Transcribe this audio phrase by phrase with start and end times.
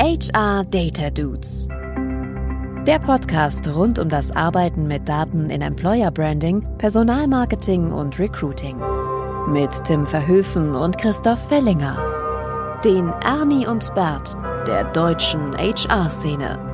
[0.00, 1.68] HR Data Dudes.
[2.86, 8.80] Der Podcast rund um das Arbeiten mit Daten in Employer Branding, Personalmarketing und Recruiting.
[9.48, 11.98] Mit Tim Verhöfen und Christoph Fellinger.
[12.82, 16.69] Den Ernie und Bert der deutschen HR-Szene.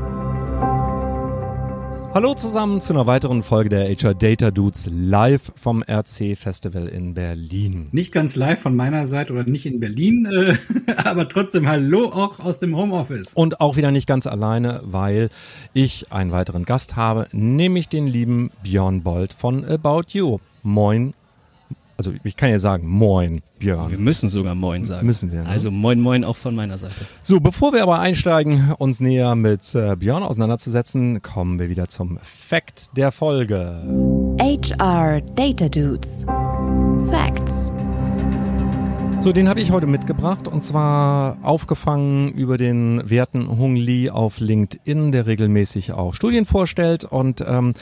[2.17, 7.13] Hallo zusammen zu einer weiteren Folge der HR Data Dudes live vom RC Festival in
[7.13, 7.89] Berlin.
[7.93, 10.57] Nicht ganz live von meiner Seite oder nicht in Berlin, äh,
[11.05, 13.35] aber trotzdem Hallo auch aus dem Homeoffice.
[13.35, 15.29] Und auch wieder nicht ganz alleine, weil
[15.75, 20.39] ich einen weiteren Gast habe, nämlich den lieben Björn Bold von About You.
[20.63, 21.13] Moin
[21.97, 23.91] also ich kann ja sagen, moin, Björn.
[23.91, 25.07] Wir müssen sogar moin sagen.
[25.07, 25.43] Müssen wir.
[25.43, 25.49] Ne?
[25.49, 26.95] Also moin, moin auch von meiner Seite.
[27.23, 32.19] So, bevor wir aber einsteigen, uns näher mit äh, Björn auseinanderzusetzen, kommen wir wieder zum
[32.23, 33.83] Fact der Folge.
[34.39, 36.27] HR Data Dudes.
[37.11, 37.56] Facts.
[39.19, 44.41] So, den habe ich heute mitgebracht und zwar aufgefangen über den werten Hung Lee auf
[44.41, 47.73] LinkedIn, der regelmäßig auch Studien vorstellt und ähm,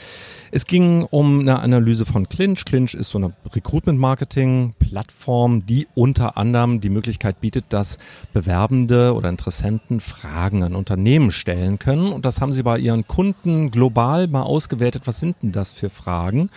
[0.51, 2.63] es ging um eine Analyse von Clinch.
[2.65, 7.97] Clinch ist so eine Recruitment-Marketing-Plattform, die unter anderem die Möglichkeit bietet, dass
[8.33, 13.69] Bewerbende oder Interessenten Fragen an Unternehmen stellen können und das haben sie bei ihren Kunden
[13.69, 15.03] global mal ausgewertet.
[15.05, 16.49] Was sind denn das für Fragen?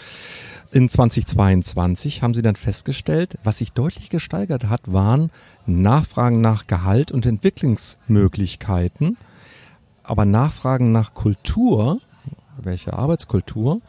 [0.70, 5.30] In 2022 haben sie dann festgestellt, was sich deutlich gesteigert hat, waren
[5.66, 9.16] Nachfragen nach Gehalt und Entwicklungsmöglichkeiten,
[10.02, 12.00] aber Nachfragen nach Kultur,
[12.56, 13.80] welche Arbeitskultur,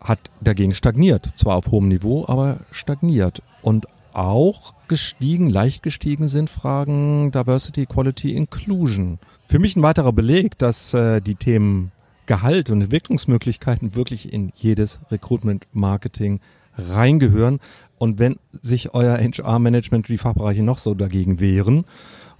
[0.00, 1.30] hat dagegen stagniert.
[1.36, 3.42] Zwar auf hohem Niveau, aber stagniert.
[3.62, 9.18] Und auch gestiegen, leicht gestiegen sind Fragen Diversity, Equality, Inclusion.
[9.46, 11.92] Für mich ein weiterer Beleg, dass äh, die Themen
[12.26, 16.40] Gehalt und Entwicklungsmöglichkeiten wirklich in jedes Recruitment-Marketing
[16.76, 17.60] reingehören.
[18.02, 21.84] Und wenn sich euer HR-Management, die Fachbereiche noch so dagegen wehren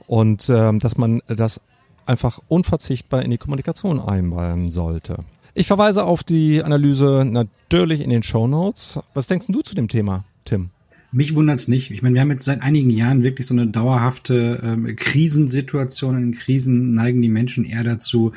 [0.08, 1.60] und ähm, dass man das
[2.04, 5.18] einfach unverzichtbar in die Kommunikation einbauen sollte.
[5.54, 8.98] Ich verweise auf die Analyse natürlich in den Show Notes.
[9.14, 10.70] Was denkst du zu dem Thema, Tim?
[11.12, 11.92] Mich wundert's nicht.
[11.92, 16.16] Ich meine, wir haben jetzt seit einigen Jahren wirklich so eine dauerhafte ähm, Krisensituation.
[16.16, 18.32] In Krisen neigen die Menschen eher dazu,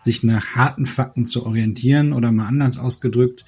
[0.00, 3.44] sich nach harten Fakten zu orientieren oder mal anders ausgedrückt.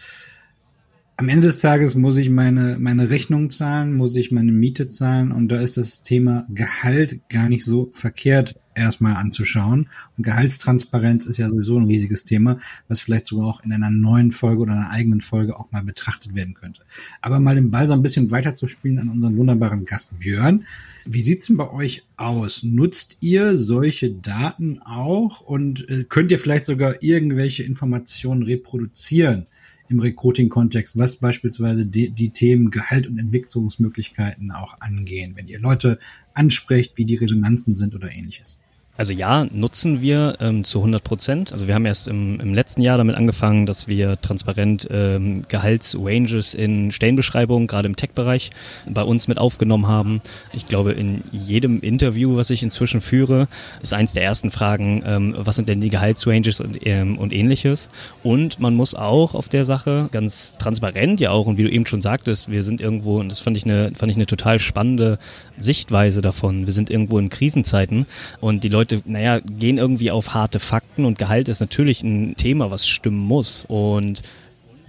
[1.21, 5.33] Am Ende des Tages muss ich meine, meine Rechnung zahlen, muss ich meine Miete zahlen
[5.33, 9.91] und da ist das Thema Gehalt gar nicht so verkehrt erstmal anzuschauen.
[10.17, 12.59] Und Gehaltstransparenz ist ja sowieso ein riesiges Thema,
[12.89, 16.35] was vielleicht sogar auch in einer neuen Folge oder einer eigenen Folge auch mal betrachtet
[16.35, 16.81] werden könnte.
[17.21, 20.65] Aber mal den Ball so ein bisschen weiter zu spielen an unseren wunderbaren Gast Björn.
[21.05, 22.63] Wie sieht's denn bei euch aus?
[22.63, 29.49] Nutzt ihr solche Daten auch und äh, könnt ihr vielleicht sogar irgendwelche Informationen reproduzieren
[29.91, 35.99] im Recruiting-Kontext, was beispielsweise die, die Themen Gehalt und Entwicklungsmöglichkeiten auch angehen, wenn ihr Leute
[36.33, 38.59] ansprecht, wie die Resonanzen sind oder ähnliches?
[38.97, 41.53] Also ja, nutzen wir ähm, zu 100 Prozent.
[41.53, 46.53] Also wir haben erst im, im letzten Jahr damit angefangen, dass wir transparent ähm, Gehaltsranges
[46.53, 48.51] in Stellenbeschreibungen, gerade im Tech-Bereich,
[48.87, 50.21] bei uns mit aufgenommen haben.
[50.53, 53.49] Ich glaube, in jedem Interview, was ich inzwischen führe,
[53.81, 57.89] ist eins der ersten Fragen, ähm, was sind denn die Gehaltsranges und, ähm, und ähnliches.
[58.23, 61.87] Und man muss auch auf der Sache ganz transparent ja auch, und wie du eben
[61.87, 65.19] schon sagtest, wir sind irgendwo, und das fand ich eine, fand ich eine total spannende
[65.57, 68.07] Sichtweise davon, wir sind irgendwo in Krisenzeiten
[68.41, 72.37] und die Leute Leute, naja, gehen irgendwie auf harte Fakten und Gehalt ist natürlich ein
[72.37, 73.65] Thema, was stimmen muss.
[73.69, 74.23] Und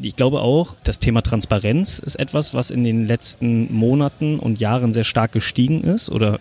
[0.04, 4.94] ich glaube auch, das Thema Transparenz ist etwas, was in den letzten Monaten und Jahren
[4.94, 6.40] sehr stark gestiegen ist oder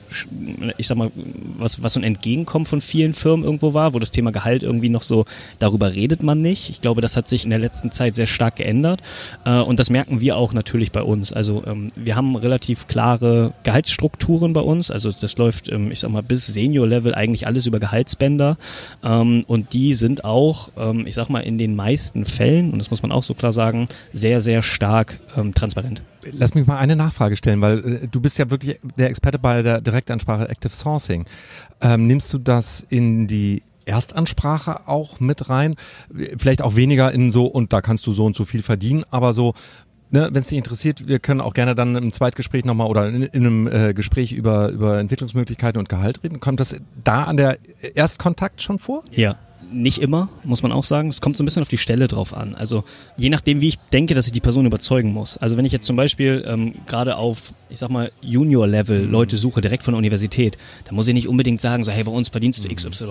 [0.78, 1.10] ich sag mal,
[1.56, 4.88] was, was so ein Entgegenkommen von vielen Firmen irgendwo war, wo das Thema Gehalt irgendwie
[4.88, 5.25] noch so,
[5.59, 6.70] darüber redet man nicht.
[6.70, 9.00] Ich glaube, das hat sich in der letzten Zeit sehr stark geändert
[9.44, 11.32] äh, und das merken wir auch natürlich bei uns.
[11.32, 16.10] Also ähm, wir haben relativ klare Gehaltsstrukturen bei uns, also das läuft, ähm, ich sag
[16.10, 18.56] mal, bis Senior-Level eigentlich alles über Gehaltsbänder
[19.04, 20.70] ähm, und die sind auch,
[21.04, 23.87] ich sag mal, in den meisten Fällen, und das muss man auch so klar sagen,
[24.12, 26.03] sehr, sehr stark ähm, transparent.
[26.33, 29.62] Lass mich mal eine Nachfrage stellen, weil äh, du bist ja wirklich der Experte bei
[29.62, 31.27] der Direktansprache Active Sourcing.
[31.81, 35.75] Ähm, nimmst du das in die Erstansprache auch mit rein?
[36.37, 39.32] Vielleicht auch weniger in so, und da kannst du so und so viel verdienen, aber
[39.32, 39.55] so,
[40.11, 43.23] ne, wenn es dich interessiert, wir können auch gerne dann im Zweitgespräch nochmal oder in,
[43.23, 46.41] in einem äh, Gespräch über, über Entwicklungsmöglichkeiten und Gehalt reden.
[46.41, 47.58] Kommt das da an der
[47.94, 49.05] Erstkontakt schon vor?
[49.12, 49.37] Ja,
[49.72, 51.08] nicht immer, muss man auch sagen.
[51.08, 52.55] Es kommt so ein bisschen auf die Stelle drauf an.
[52.55, 52.84] Also
[53.17, 55.37] je nachdem, wie ich denke, dass ich die Person überzeugen muss.
[55.37, 59.11] Also wenn ich jetzt zum Beispiel ähm, gerade auf, ich sag mal, Junior-Level mhm.
[59.11, 62.12] Leute suche, direkt von der Universität, dann muss ich nicht unbedingt sagen, so hey, bei
[62.12, 62.76] uns verdienst du mhm.
[62.76, 63.06] XY.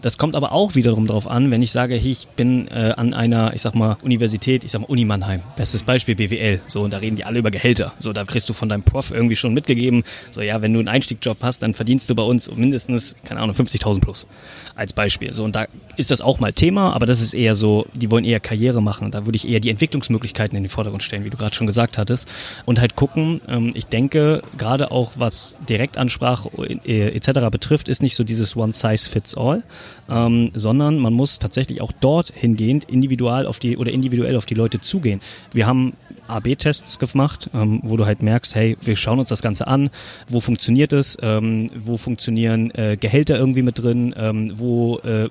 [0.00, 3.14] Das kommt aber auch wiederum drauf an, wenn ich sage, hey, ich bin äh, an
[3.14, 6.92] einer, ich sag mal, Universität, ich sag mal Uni Mannheim, bestes Beispiel BWL, so und
[6.92, 7.92] da reden die alle über Gehälter.
[7.98, 10.88] So, da kriegst du von deinem Prof irgendwie schon mitgegeben, so ja, wenn du einen
[10.88, 14.26] Einstiegjob hast, dann verdienst du bei uns mindestens, keine Ahnung, 50.000 plus
[14.74, 15.32] als Beispiel.
[15.32, 15.66] So und da
[15.96, 19.10] ist das auch mal Thema, aber das ist eher so, die wollen eher Karriere machen.
[19.10, 21.98] Da würde ich eher die Entwicklungsmöglichkeiten in den Vordergrund stellen, wie du gerade schon gesagt
[21.98, 22.28] hattest.
[22.64, 26.50] Und halt gucken, ähm, ich denke, gerade auch was Direktansprache
[26.86, 27.48] äh, etc.
[27.50, 29.62] betrifft, ist nicht so dieses One Size Fits All,
[30.08, 34.54] ähm, sondern man muss tatsächlich auch dort hingehend individual auf die oder individuell auf die
[34.54, 35.20] Leute zugehen.
[35.52, 35.94] Wir haben
[36.28, 39.90] AB-Tests gemacht, ähm, wo du halt merkst, hey, wir schauen uns das Ganze an,
[40.28, 45.28] wo funktioniert es, ähm, wo funktionieren äh, Gehälter irgendwie mit drin, ähm, wo äh,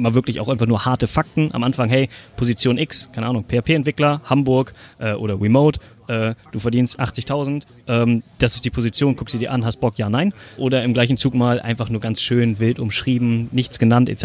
[0.00, 4.20] mal wirklich auch einfach nur harte Fakten am Anfang, hey, Position X, keine Ahnung, PHP-Entwickler,
[4.24, 9.38] Hamburg äh, oder Remote, äh, du verdienst 80.000, ähm, das ist die Position, guck sie
[9.38, 10.32] dir an, hast Bock, ja, nein.
[10.56, 14.24] Oder im gleichen Zug mal einfach nur ganz schön wild umschrieben, nichts genannt etc.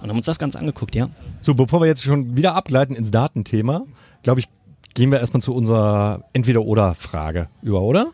[0.00, 1.10] Und haben uns das Ganze angeguckt, ja.
[1.40, 3.82] So, bevor wir jetzt schon wieder abgleiten ins Datenthema,
[4.22, 4.48] glaube ich,
[4.94, 8.12] gehen wir erstmal zu unserer Entweder-Oder-Frage über, oder?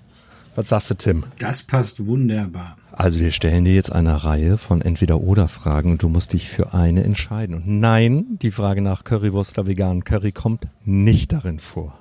[0.55, 1.25] Was sagst du, Tim?
[1.39, 2.77] Das passt wunderbar.
[2.95, 7.03] Also wir stellen dir jetzt eine Reihe von Entweder-Oder-Fragen und du musst dich für eine
[7.05, 7.57] entscheiden.
[7.57, 11.99] Und nein, die Frage nach Currywurst oder veganen Curry kommt nicht darin vor.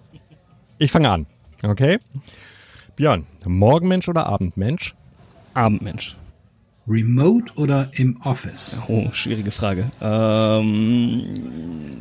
[0.79, 1.27] Ich fange an,
[1.63, 1.99] okay?
[2.97, 4.93] Björn, Morgenmensch oder Abendmensch?
[5.53, 6.17] Abendmensch.
[6.87, 8.75] Remote oder im Office?
[8.87, 9.89] Oh, schwierige Frage.
[10.01, 11.23] Ähm,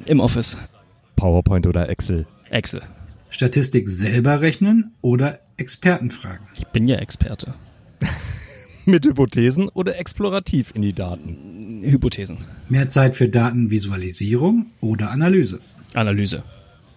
[0.07, 0.59] Im Office.
[1.15, 2.27] PowerPoint oder Excel?
[2.51, 2.83] Excel.
[3.29, 6.47] Statistik selber rechnen oder Experten fragen?
[6.59, 7.55] Ich bin ja Experte.
[8.87, 11.82] Mit Hypothesen oder explorativ in die Daten?
[11.85, 12.38] Hypothesen.
[12.69, 15.61] Mehr Zeit für Datenvisualisierung oder Analyse?
[15.94, 16.43] Analyse.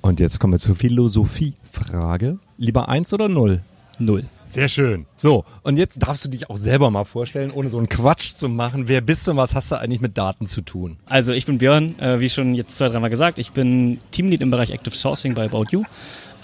[0.02, 2.40] Und jetzt kommen wir zur Philosophiefrage.
[2.58, 3.62] Lieber eins oder null?
[4.00, 4.24] Null.
[4.46, 5.06] Sehr schön.
[5.16, 8.50] So, und jetzt darfst du dich auch selber mal vorstellen, ohne so einen Quatsch zu
[8.50, 8.88] machen.
[8.88, 10.98] Wer bist du und was hast du eigentlich mit Daten zu tun?
[11.06, 13.40] Also ich bin Björn, äh, wie schon jetzt zwei, dreimal gesagt.
[13.40, 15.84] Ich bin Teamlead im Bereich Active Sourcing bei About You.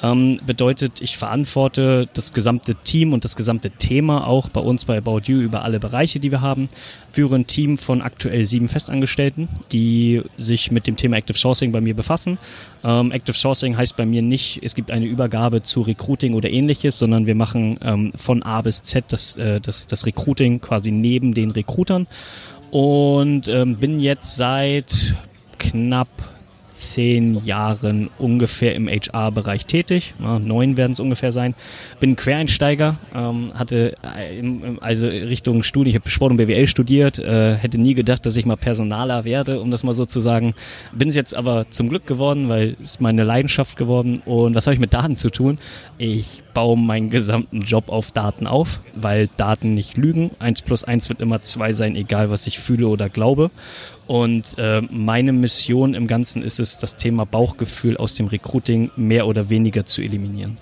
[0.02, 4.98] Ähm, bedeutet, ich verantworte das gesamte Team und das gesamte Thema auch bei uns bei
[4.98, 6.70] About You über alle Bereiche, die wir haben.
[7.12, 11.82] Führe ein Team von aktuell sieben Festangestellten, die sich mit dem Thema Active Sourcing bei
[11.82, 12.38] mir befassen.
[12.84, 16.98] Ähm, Active Sourcing heißt bei mir nicht, es gibt eine Übergabe zu Recruiting oder ähnliches,
[16.98, 21.34] sondern wir machen ähm, von A bis Z das, äh, das, das Recruiting quasi neben
[21.34, 22.08] den Recruitern.
[22.72, 25.16] Und ähm, bin jetzt seit
[25.58, 26.08] knapp
[26.80, 30.14] zehn Jahren ungefähr im HR-Bereich tätig.
[30.20, 31.56] Ja, neun werden es ungefähr sein.
[32.00, 34.44] Bin Quereinsteiger, ähm, hatte äh,
[34.82, 38.46] also Richtung Studium, ich habe Sport und BWL studiert, äh, hätte nie gedacht, dass ich
[38.46, 40.54] mal Personaler werde, um das mal so zu sagen.
[40.94, 44.22] Bin es jetzt aber zum Glück geworden, weil es meine Leidenschaft geworden.
[44.26, 45.60] Und was habe ich mit Daten zu tun?
[45.98, 50.32] Ich baue meinen gesamten Job auf Daten auf, weil Daten nicht lügen.
[50.40, 53.52] Eins plus eins wird immer zwei sein, egal was ich fühle oder glaube.
[54.10, 59.28] Und äh, meine Mission im Ganzen ist es, das Thema Bauchgefühl aus dem Recruiting mehr
[59.28, 60.58] oder weniger zu eliminieren.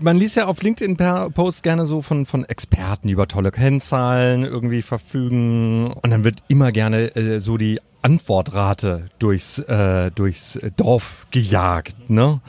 [0.00, 4.42] Man liest ja auf LinkedIn per Post gerne so von, von Experten über tolle Kennzahlen
[4.42, 5.92] irgendwie verfügen.
[5.92, 12.08] Und dann wird immer gerne äh, so die Antwortrate durchs, äh, durchs Dorf gejagt.
[12.08, 12.40] Ne?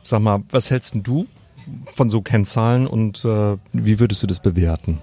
[0.00, 1.26] Sag mal, was hältst du
[1.92, 5.00] von so Kennzahlen und äh, wie würdest du das bewerten?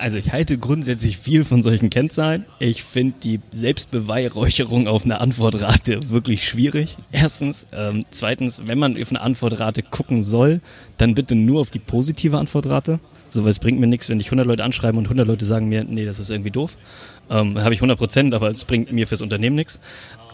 [0.00, 2.46] Also ich halte grundsätzlich viel von solchen Kennzahlen.
[2.58, 6.96] Ich finde die Selbstbeweihräucherung auf eine Antwortrate wirklich schwierig.
[7.12, 7.66] Erstens.
[7.72, 10.60] Ähm, zweitens, wenn man auf eine Antwortrate gucken soll,
[10.96, 12.98] dann bitte nur auf die positive Antwortrate.
[13.28, 15.68] So, weil es bringt mir nichts, wenn ich 100 Leute anschreibe und 100 Leute sagen
[15.68, 16.76] mir, nee, das ist irgendwie doof.
[17.30, 19.80] Ähm, habe ich 100 Prozent, aber es bringt mir fürs Unternehmen nichts.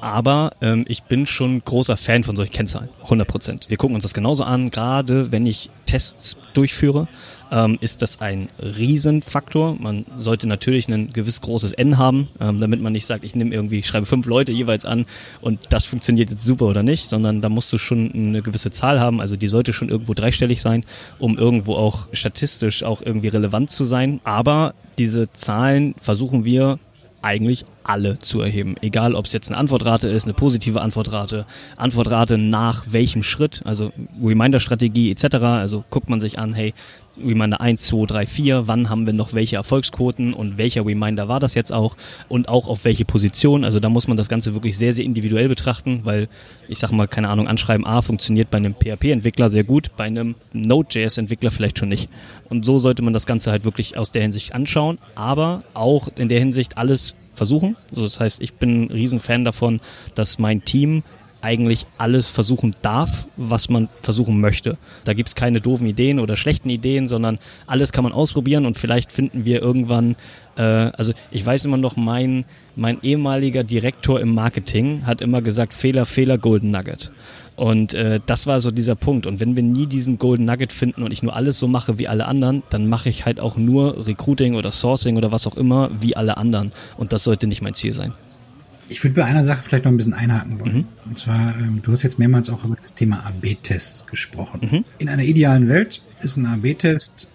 [0.01, 3.67] Aber ähm, ich bin schon großer Fan von solchen Kennzahlen, 100 Prozent.
[3.69, 7.07] Wir gucken uns das genauso an, gerade wenn ich Tests durchführe,
[7.51, 9.77] ähm, ist das ein Riesenfaktor.
[9.79, 13.55] Man sollte natürlich ein gewiss großes N haben, ähm, damit man nicht sagt, ich nehme
[13.55, 15.07] irgendwie, ich schreibe fünf Leute jeweils an
[15.41, 19.01] und das funktioniert jetzt super oder nicht, sondern da musst du schon eine gewisse Zahl
[19.01, 19.21] haben.
[19.21, 20.85] Also die sollte schon irgendwo dreistellig sein,
[21.19, 24.21] um irgendwo auch statistisch auch irgendwie relevant zu sein.
[24.25, 26.79] Aber diese Zahlen versuchen wir
[27.23, 28.77] eigentlich alle zu erheben.
[28.83, 31.45] Egal, ob es jetzt eine Antwortrate ist, eine positive Antwortrate,
[31.77, 35.37] Antwortrate nach welchem Schritt, also Reminder-Strategie etc.
[35.37, 36.73] Also guckt man sich an, hey,
[37.25, 41.41] Reminder 1, 2, 3, 4, wann haben wir noch welche Erfolgsquoten und welcher Reminder war
[41.41, 41.97] das jetzt auch
[42.29, 43.65] und auch auf welche Position.
[43.65, 46.29] Also da muss man das Ganze wirklich sehr, sehr individuell betrachten, weil
[46.69, 50.35] ich sag mal, keine Ahnung, Anschreiben A funktioniert bei einem PHP-Entwickler sehr gut, bei einem
[50.53, 52.09] Node.js-Entwickler vielleicht schon nicht.
[52.49, 56.29] Und so sollte man das Ganze halt wirklich aus der Hinsicht anschauen, aber auch in
[56.29, 57.77] der Hinsicht alles versuchen.
[57.93, 59.81] So, das heißt, ich bin ein Riesenfan davon,
[60.15, 61.03] dass mein Team
[61.41, 64.79] eigentlich alles versuchen darf, was man versuchen möchte.
[65.05, 68.77] Da gibt es keine doofen Ideen oder schlechten Ideen, sondern alles kann man ausprobieren und
[68.77, 70.17] vielleicht finden wir irgendwann,
[70.57, 75.75] äh, also ich weiß immer noch, mein, mein ehemaliger Direktor im Marketing hat immer gesagt,
[75.75, 77.11] Fehler, Fehler, Golden Nugget.
[77.57, 79.27] Und äh, das war so dieser Punkt.
[79.27, 82.07] Und wenn wir nie diesen Golden Nugget finden und ich nur alles so mache wie
[82.07, 85.91] alle anderen, dann mache ich halt auch nur Recruiting oder Sourcing oder was auch immer
[86.01, 86.73] wie alle anderen.
[86.99, 88.13] Und das sollte nicht mein Ziel sein.
[88.89, 90.77] Ich würde bei einer Sache vielleicht noch ein bisschen einhaken wollen.
[90.77, 90.85] Mhm.
[91.07, 94.69] Und zwar, ähm, du hast jetzt mehrmals auch über das Thema AB-Tests gesprochen.
[94.71, 94.85] Mhm.
[94.99, 97.29] In einer idealen Welt ist ein AB-Test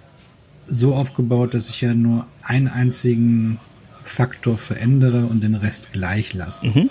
[0.65, 3.59] so aufgebaut, dass ich ja nur einen einzigen
[4.03, 6.67] Faktor verändere und den Rest gleich lasse.
[6.67, 6.89] Mhm.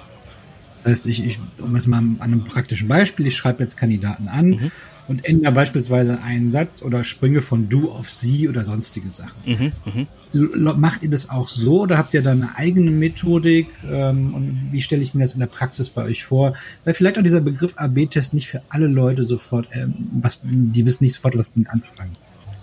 [0.83, 4.29] Das heißt, ich, ich, um es mal an einem praktischen Beispiel, ich schreibe jetzt Kandidaten
[4.29, 4.71] an mhm
[5.11, 9.43] und ändere beispielsweise einen Satz oder springe von du auf sie oder sonstige Sachen.
[9.45, 10.75] Mhm, mh.
[10.77, 13.67] Macht ihr das auch so oder habt ihr da eine eigene Methodik?
[13.91, 16.55] Ähm, und wie stelle ich mir das in der Praxis bei euch vor?
[16.85, 21.03] Weil vielleicht auch dieser Begriff AB-Test nicht für alle Leute sofort, ähm, was, die wissen
[21.03, 22.15] nicht sofort, was damit anzufangen.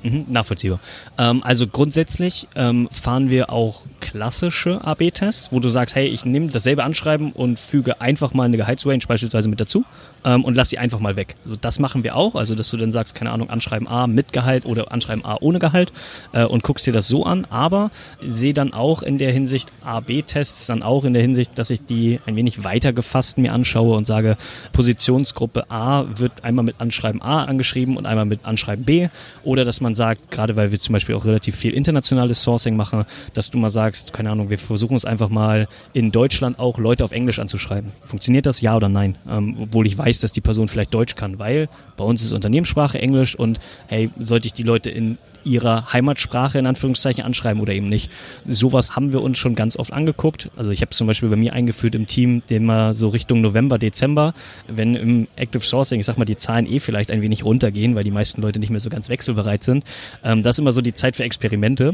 [0.03, 0.79] Mhm, nachvollziehbar.
[1.17, 6.47] Ähm, also grundsätzlich ähm, fahren wir auch klassische AB-Tests, wo du sagst, hey, ich nehme
[6.47, 9.83] dasselbe Anschreiben und füge einfach mal eine Gehaltsrange beispielsweise mit dazu
[10.27, 11.35] ähm, und lass sie einfach mal weg.
[11.45, 14.33] Also das machen wir auch, also dass du dann sagst, keine Ahnung, Anschreiben A mit
[14.33, 15.93] Gehalt oder Anschreiben A ohne Gehalt
[16.33, 17.89] äh, und guckst dir das so an, aber
[18.21, 22.19] sehe dann auch in der Hinsicht AB-Tests dann auch in der Hinsicht, dass ich die
[22.25, 24.35] ein wenig weiter gefasst mir anschaue und sage,
[24.73, 29.07] Positionsgruppe A wird einmal mit Anschreiben A angeschrieben und einmal mit Anschreiben B
[29.43, 33.05] oder dass man sagt, gerade weil wir zum Beispiel auch relativ viel internationales Sourcing machen,
[33.33, 37.05] dass du mal sagst, keine Ahnung, wir versuchen es einfach mal in Deutschland auch Leute
[37.05, 37.91] auf Englisch anzuschreiben.
[38.05, 39.17] Funktioniert das ja oder nein?
[39.29, 42.31] Ähm, obwohl ich weiß, weiß, dass die Person vielleicht Deutsch kann, weil bei uns ist
[42.31, 47.73] Unternehmenssprache Englisch und hey, sollte ich die Leute in ihrer Heimatsprache in Anführungszeichen anschreiben oder
[47.73, 48.11] eben nicht.
[48.45, 50.51] Sowas haben wir uns schon ganz oft angeguckt.
[50.57, 53.41] Also ich habe es zum Beispiel bei mir eingeführt im Team, den mal so Richtung
[53.41, 54.33] November, Dezember,
[54.67, 58.03] wenn im Active Sourcing, ich sag mal, die Zahlen eh vielleicht ein wenig runtergehen, weil
[58.03, 59.85] die meisten Leute nicht mehr so ganz wechselbereit sind.
[60.23, 61.93] Ähm, das ist immer so die Zeit für Experimente.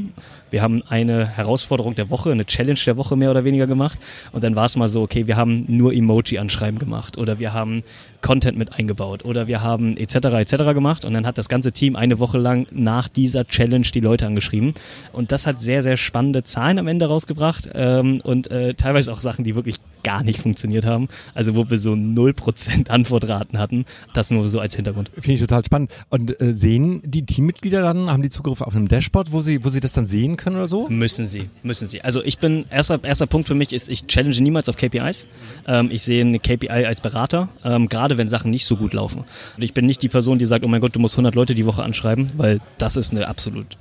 [0.49, 3.99] Wir haben eine Herausforderung der Woche, eine Challenge der Woche mehr oder weniger gemacht.
[4.31, 7.83] Und dann war es mal so, okay, wir haben nur Emoji-Anschreiben gemacht oder wir haben
[8.23, 10.15] Content mit eingebaut oder wir haben etc.
[10.15, 10.55] etc.
[10.73, 11.05] gemacht.
[11.05, 14.73] Und dann hat das ganze Team eine Woche lang nach dieser Challenge die Leute angeschrieben.
[15.11, 19.19] Und das hat sehr, sehr spannende Zahlen am Ende rausgebracht ähm, und äh, teilweise auch
[19.19, 21.07] Sachen, die wirklich gar nicht funktioniert haben.
[21.35, 23.85] Also wo wir so 0% Antwortraten hatten.
[24.13, 25.11] Das nur so als Hintergrund.
[25.13, 25.91] Finde ich total spannend.
[26.09, 29.69] Und äh, sehen die Teammitglieder dann, haben die Zugriff auf einem Dashboard, wo sie, wo
[29.69, 30.87] sie das dann sehen können oder so?
[30.89, 32.01] Müssen sie, müssen sie.
[32.01, 35.27] Also ich bin, erster, erster Punkt für mich ist, ich challenge niemals auf KPIs.
[35.67, 39.23] Ähm, ich sehe eine KPI als Berater, ähm, gerade wenn Sachen nicht so gut laufen.
[39.55, 41.55] Und ich bin nicht die Person, die sagt, oh mein Gott, du musst 100 Leute
[41.55, 43.77] die Woche anschreiben, weil das ist eine absolut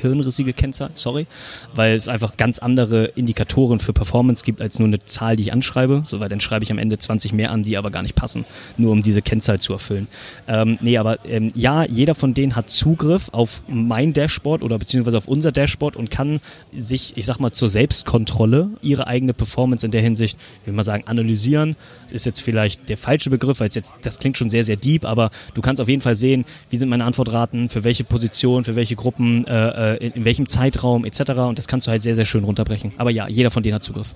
[0.00, 1.26] hirnrissige Kennzahl, sorry,
[1.74, 5.52] weil es einfach ganz andere Indikatoren für Performance gibt als nur eine Zahl, die ich
[5.52, 6.02] anschreibe.
[6.04, 8.44] So, weil dann schreibe ich am Ende 20 mehr an, die aber gar nicht passen,
[8.76, 10.08] nur um diese Kennzahl zu erfüllen.
[10.46, 15.16] Ähm, nee, aber ähm, ja, jeder von denen hat Zugriff auf mein Dashboard oder beziehungsweise
[15.16, 16.40] auf unser Dashboard und kann
[16.74, 20.82] sich, ich sag mal, zur Selbstkontrolle ihre eigene Performance in der Hinsicht, ich will mal
[20.82, 21.76] sagen, analysieren.
[22.12, 25.30] Ist jetzt vielleicht der falsche Begriff, weil jetzt, das klingt schon sehr, sehr deep, aber
[25.54, 28.96] du kannst auf jeden Fall sehen, wie sind meine Antwortraten, für welche Position, für welche
[28.96, 31.30] Gruppen äh äh, in, in welchem Zeitraum etc.
[31.40, 32.92] Und das kannst du halt sehr, sehr schön runterbrechen.
[32.98, 34.14] Aber ja, jeder von denen hat Zugriff.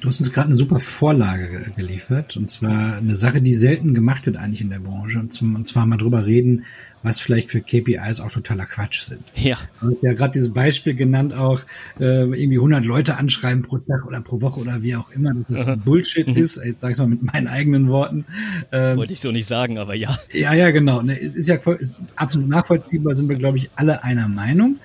[0.00, 4.26] Du hast uns gerade eine super Vorlage geliefert und zwar eine Sache, die selten gemacht
[4.26, 6.64] wird eigentlich in der Branche und zwar mal drüber reden,
[7.02, 9.22] was vielleicht für KPIs auch totaler Quatsch sind.
[9.34, 9.56] Ja.
[9.80, 11.60] Du hast ja gerade dieses Beispiel genannt auch,
[11.98, 15.64] äh, irgendwie 100 Leute anschreiben pro Tag oder pro Woche oder wie auch immer, dass
[15.64, 16.36] das Bullshit mhm.
[16.36, 18.24] ist, ich sag's mal mit meinen eigenen Worten.
[18.70, 20.16] Ähm, Wollte ich so nicht sagen, aber ja.
[20.32, 21.02] Ja, ja, genau.
[21.02, 24.78] Ne, ist, ist ja voll, ist absolut nachvollziehbar, sind wir, glaube ich, alle einer Meinung.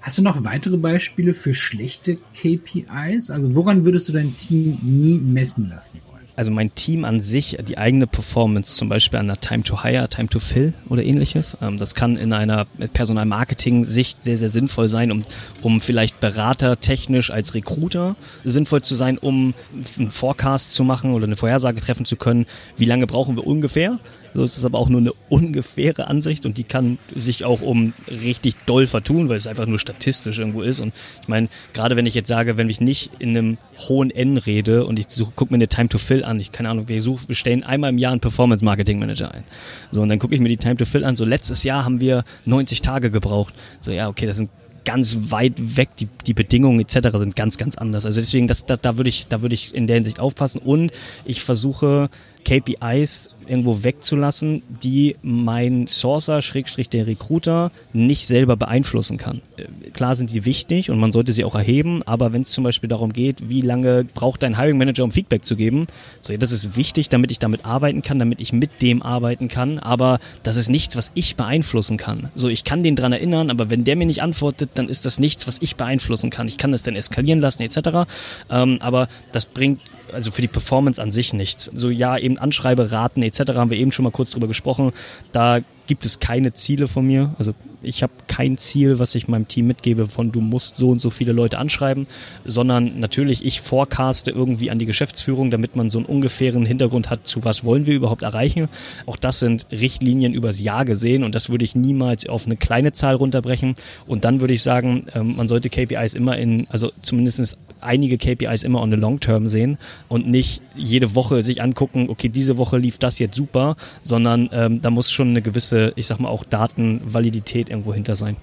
[0.00, 3.30] Hast du noch weitere Beispiele für schlechte KPIs?
[3.30, 6.00] Also woran würdest du dein Team nie messen lassen?
[6.34, 10.08] Also mein Team an sich, die eigene Performance, zum Beispiel an der Time to Hire,
[10.08, 11.58] Time to Fill oder ähnliches.
[11.60, 15.24] Ähm, das kann in einer Personalmarketing-Sicht sehr, sehr sinnvoll sein, um,
[15.62, 19.52] um vielleicht Berater technisch als Recruiter sinnvoll zu sein, um
[19.98, 22.46] einen Forecast zu machen oder eine Vorhersage treffen zu können.
[22.76, 23.98] Wie lange brauchen wir ungefähr?
[24.34, 27.92] So ist es aber auch nur eine ungefähre Ansicht und die kann sich auch um
[28.10, 30.80] richtig doll vertun, weil es einfach nur statistisch irgendwo ist.
[30.80, 33.58] Und ich meine, gerade wenn ich jetzt sage, wenn ich nicht in einem
[33.88, 36.70] hohen N rede und ich suche, gucke mir eine Time to Fill an, ich keine
[36.70, 39.44] Ahnung, wir suchen, wir stellen einmal im Jahr einen Performance Marketing Manager ein.
[39.90, 41.16] So, und dann gucke ich mir die Time to Fill an.
[41.16, 43.54] So, letztes Jahr haben wir 90 Tage gebraucht.
[43.80, 44.50] So, ja, okay, das sind
[44.84, 45.90] ganz weit weg.
[45.98, 47.16] Die, die Bedingungen etc.
[47.18, 48.06] sind ganz, ganz anders.
[48.06, 50.60] Also deswegen, das, da, da würde ich, da würde ich in der Hinsicht aufpassen.
[50.60, 50.92] Und
[51.24, 52.10] ich versuche
[52.44, 59.40] KPIs irgendwo wegzulassen, die mein Sourcer, Schrägstrich der Recruiter, nicht selber beeinflussen kann.
[59.56, 62.64] Äh, klar sind die wichtig und man sollte sie auch erheben, aber wenn es zum
[62.64, 65.86] Beispiel darum geht, wie lange braucht dein Hiring Manager, um Feedback zu geben,
[66.20, 69.48] so, ja, das ist wichtig, damit ich damit arbeiten kann, damit ich mit dem arbeiten
[69.48, 72.30] kann, aber das ist nichts, was ich beeinflussen kann.
[72.34, 75.20] So, ich kann den dran erinnern, aber wenn der mir nicht antwortet, dann ist das
[75.20, 76.48] nichts, was ich beeinflussen kann.
[76.48, 78.08] Ich kann das dann eskalieren lassen, etc.
[78.50, 79.80] Ähm, aber das bringt
[80.12, 81.70] also für die Performance an sich nichts.
[81.74, 83.31] So ja, eben Anschreiberaten etc.
[83.38, 84.92] haben wir eben schon mal kurz drüber gesprochen.
[85.32, 87.34] Da gibt es keine Ziele von mir.
[87.38, 91.00] Also ich habe kein Ziel, was ich meinem Team mitgebe von du musst so und
[91.00, 92.06] so viele Leute anschreiben,
[92.44, 97.26] sondern natürlich ich forecaste irgendwie an die Geschäftsführung, damit man so einen ungefähren Hintergrund hat,
[97.26, 98.68] zu was wollen wir überhaupt erreichen.
[99.06, 102.92] Auch das sind Richtlinien übers Jahr gesehen und das würde ich niemals auf eine kleine
[102.92, 103.74] Zahl runterbrechen.
[104.06, 108.62] Und dann würde ich sagen, ähm, man sollte KPIs immer in, also zumindest einige KPIs
[108.64, 112.78] immer on the long term sehen und nicht jede Woche sich angucken, okay, diese Woche
[112.78, 116.44] lief das jetzt super, sondern ähm, da muss schon eine gewisse, ich sag mal auch
[116.44, 118.36] Datenvalidität irgendwo hinter sein.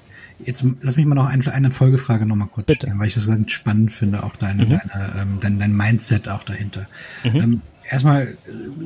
[0.45, 2.87] Jetzt lass mich mal noch eine, eine Folgefrage noch mal kurz Bitte.
[2.87, 4.69] stellen, weil ich das ganz spannend finde, auch deine, mhm.
[4.69, 6.87] deine, ähm, dein, dein Mindset auch dahinter.
[7.25, 7.35] Mhm.
[7.35, 8.35] Ähm, erstmal äh,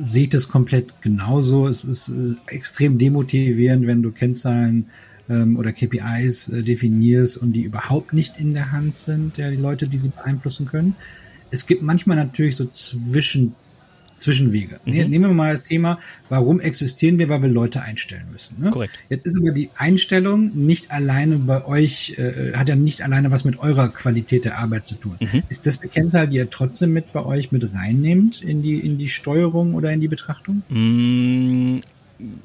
[0.08, 1.68] sehe ich das komplett genauso.
[1.68, 4.86] Es ist äh, extrem demotivierend, wenn du Kennzahlen
[5.28, 9.56] ähm, oder KPIs äh, definierst und die überhaupt nicht in der Hand sind, der die
[9.56, 10.96] Leute, die sie beeinflussen können.
[11.50, 13.54] Es gibt manchmal natürlich so Zwischen
[14.18, 14.80] Zwischenwege.
[14.84, 14.92] Mhm.
[14.92, 18.54] Nehmen wir mal das Thema, warum existieren wir, weil wir Leute einstellen müssen.
[18.60, 18.70] Ne?
[18.70, 18.94] Korrekt.
[19.08, 23.44] Jetzt ist aber die Einstellung nicht alleine bei euch, äh, hat ja nicht alleine was
[23.44, 25.16] mit eurer Qualität der Arbeit zu tun.
[25.20, 25.42] Mhm.
[25.48, 28.98] Ist das eine Kennzahl, die ihr trotzdem mit bei euch mit reinnehmt in die, in
[28.98, 30.62] die Steuerung oder in die Betrachtung?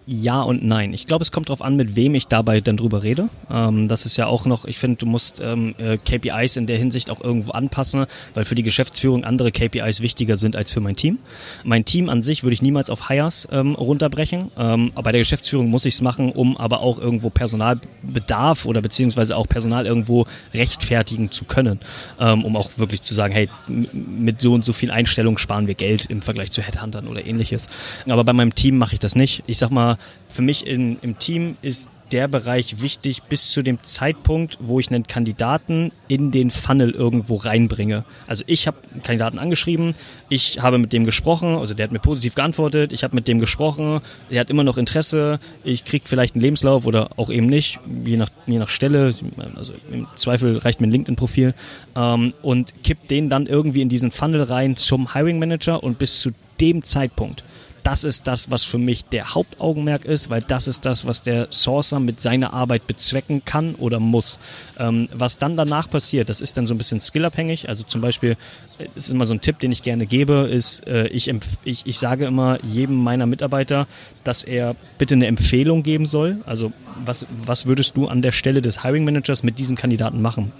[0.05, 0.93] Ja und nein.
[0.93, 3.29] Ich glaube, es kommt darauf an, mit wem ich dabei dann drüber rede.
[3.49, 6.77] Ähm, das ist ja auch noch, ich finde, du musst ähm, äh, KPIs in der
[6.77, 10.95] Hinsicht auch irgendwo anpassen, weil für die Geschäftsführung andere KPIs wichtiger sind als für mein
[10.95, 11.19] Team.
[11.63, 14.51] Mein Team an sich würde ich niemals auf Hires ähm, runterbrechen.
[14.57, 19.37] Ähm, bei der Geschäftsführung muss ich es machen, um aber auch irgendwo Personalbedarf oder beziehungsweise
[19.37, 21.79] auch Personal irgendwo rechtfertigen zu können,
[22.19, 25.75] ähm, um auch wirklich zu sagen, hey, mit so und so viel Einstellung sparen wir
[25.75, 27.69] Geld im Vergleich zu Headhuntern oder ähnliches.
[28.07, 29.43] Aber bei meinem Team mache ich das nicht.
[29.45, 29.97] Ich sag mal,
[30.27, 34.89] für mich in, im Team ist der Bereich wichtig bis zu dem Zeitpunkt, wo ich
[34.89, 38.03] einen Kandidaten in den Funnel irgendwo reinbringe.
[38.25, 39.93] Also ich habe einen Kandidaten angeschrieben,
[40.27, 43.37] ich habe mit dem gesprochen, also der hat mir positiv geantwortet, ich habe mit dem
[43.37, 47.79] gesprochen, er hat immer noch Interesse, ich kriege vielleicht einen Lebenslauf oder auch eben nicht,
[48.03, 49.13] je nach, je nach Stelle,
[49.55, 51.53] also im Zweifel reicht mir ein LinkedIn-Profil
[51.95, 56.21] ähm, und kipp den dann irgendwie in diesen Funnel rein zum Hiring Manager und bis
[56.21, 57.43] zu dem Zeitpunkt
[57.83, 61.47] das ist das, was für mich der Hauptaugenmerk ist, weil das ist das, was der
[61.51, 64.39] Sourcer mit seiner Arbeit bezwecken kann oder muss.
[64.77, 67.69] Ähm, was dann danach passiert, das ist dann so ein bisschen skillabhängig.
[67.69, 68.37] Also zum Beispiel,
[68.77, 71.31] das äh, ist immer so ein Tipp, den ich gerne gebe, ist, äh, ich,
[71.63, 73.87] ich, ich sage immer jedem meiner Mitarbeiter,
[74.23, 76.41] dass er bitte eine Empfehlung geben soll.
[76.45, 76.71] Also
[77.05, 80.51] was, was würdest du an der Stelle des Hiring Managers mit diesem Kandidaten machen?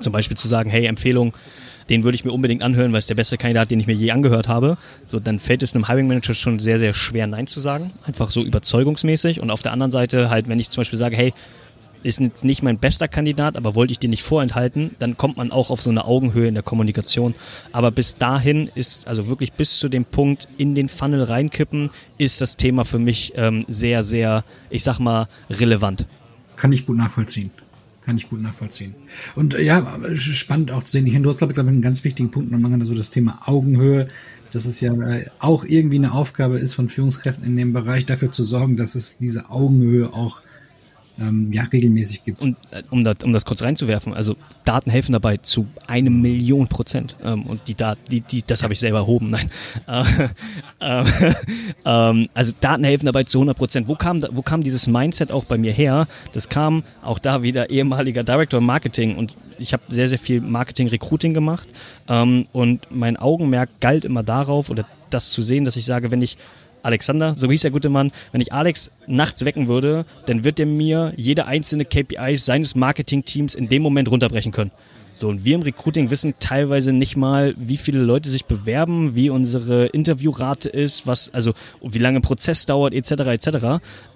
[0.00, 1.32] Zum Beispiel zu sagen, hey, Empfehlung,
[1.90, 4.10] den würde ich mir unbedingt anhören, weil es der beste Kandidat, den ich mir je
[4.10, 4.76] angehört habe.
[5.04, 7.92] So, dann fällt es einem Hiring Manager schon sehr, sehr schwer, Nein zu sagen.
[8.06, 9.40] Einfach so überzeugungsmäßig.
[9.40, 11.32] Und auf der anderen Seite halt, wenn ich zum Beispiel sage, hey,
[12.02, 15.50] ist jetzt nicht mein bester Kandidat, aber wollte ich dir nicht vorenthalten, dann kommt man
[15.50, 17.34] auch auf so eine Augenhöhe in der Kommunikation.
[17.72, 22.40] Aber bis dahin ist, also wirklich bis zu dem Punkt in den Funnel reinkippen, ist
[22.40, 26.06] das Thema für mich ähm, sehr, sehr, ich sag mal, relevant.
[26.56, 27.50] Kann ich gut nachvollziehen.
[28.08, 28.94] Kann ich gut nachvollziehen.
[29.34, 31.06] Und äh, ja, spannend auch zu sehen.
[31.06, 34.08] Ich, du hast, glaube ich, einen ganz wichtigen Punkt nochmal, so das Thema Augenhöhe,
[34.50, 38.32] dass es ja äh, auch irgendwie eine Aufgabe ist von Führungskräften in dem Bereich, dafür
[38.32, 40.40] zu sorgen, dass es diese Augenhöhe auch
[41.20, 42.40] ähm, ja, regelmäßig gibt.
[42.40, 46.68] Und äh, um, das, um das kurz reinzuwerfen, also Daten helfen dabei zu eine Million
[46.68, 47.16] Prozent.
[47.22, 49.50] Ähm, und die Daten, die, die, das habe ich selber erhoben, nein.
[50.80, 51.04] Äh, äh,
[51.84, 53.88] ähm, also Daten helfen dabei zu 100 Prozent.
[53.88, 56.06] Wo kam, wo kam dieses Mindset auch bei mir her?
[56.32, 61.34] Das kam auch da wieder ehemaliger Director Marketing und ich habe sehr, sehr viel Marketing-Recruiting
[61.34, 61.68] gemacht.
[62.08, 66.22] Ähm, und mein Augenmerk galt immer darauf oder das zu sehen, dass ich sage, wenn
[66.22, 66.36] ich
[66.82, 70.66] Alexander, so hieß der gute Mann, wenn ich Alex nachts wecken würde, dann wird er
[70.66, 74.70] mir jede einzelne KPI seines Marketing-Teams in dem Moment runterbrechen können.
[75.18, 79.30] So, und wir im Recruiting wissen teilweise nicht mal, wie viele Leute sich bewerben, wie
[79.30, 83.10] unsere Interviewrate ist, was, also wie lange Prozess dauert, etc.
[83.26, 83.48] etc.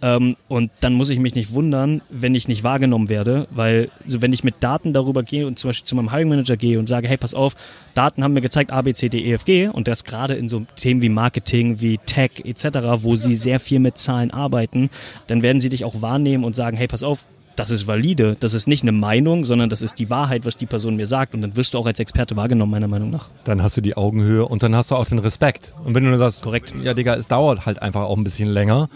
[0.00, 4.22] Ähm, und dann muss ich mich nicht wundern, wenn ich nicht wahrgenommen werde, weil so
[4.22, 6.88] wenn ich mit Daten darüber gehe und zum Beispiel zu meinem Hiring Manager gehe und
[6.88, 7.56] sage, hey, pass auf,
[7.94, 10.48] Daten haben mir gezeigt A, B, C, D, E, F, G und das gerade in
[10.48, 14.88] so Themen wie Marketing, wie Tech etc., wo sie sehr viel mit Zahlen arbeiten,
[15.26, 18.54] dann werden sie dich auch wahrnehmen und sagen, hey, pass auf, das ist valide, das
[18.54, 21.34] ist nicht eine Meinung, sondern das ist die Wahrheit, was die Person mir sagt.
[21.34, 23.28] Und dann wirst du auch als Experte wahrgenommen, meiner Meinung nach.
[23.44, 25.74] Dann hast du die Augenhöhe und dann hast du auch den Respekt.
[25.84, 28.48] Und wenn du nur sagst, korrekt, ja Digga, es dauert halt einfach auch ein bisschen
[28.48, 28.88] länger,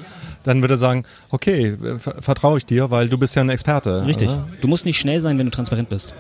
[0.45, 4.07] dann würde er sagen, okay, vertraue ich dir, weil du bist ja ein Experte.
[4.07, 4.29] Richtig.
[4.29, 4.47] Oder?
[4.61, 6.15] Du musst nicht schnell sein, wenn du transparent bist.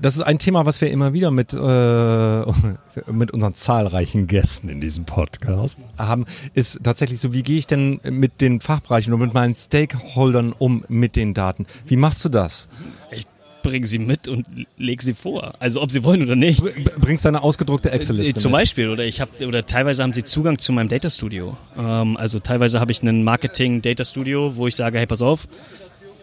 [0.00, 1.56] Das ist ein Thema, was wir immer wieder mit, äh,
[3.12, 8.00] mit unseren zahlreichen Gästen in diesem Podcast haben, ist tatsächlich so, wie gehe ich denn
[8.04, 11.66] mit den Fachbereichen und mit meinen Stakeholdern um mit den Daten?
[11.86, 12.68] Wie machst du das?
[13.10, 13.26] Ich
[13.62, 15.54] bringe sie mit und lege sie vor.
[15.58, 16.62] Also ob sie wollen oder nicht.
[17.00, 18.60] Bringst deine ausgedruckte Excel-Liste Zum mit.
[18.60, 18.90] Beispiel.
[18.90, 21.56] Oder ich habe oder teilweise haben sie Zugang zu meinem Data Studio.
[21.76, 25.48] Ähm, also teilweise habe ich einen Marketing Data Studio, wo ich sage, hey, pass auf,